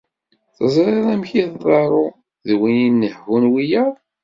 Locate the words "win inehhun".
2.59-3.43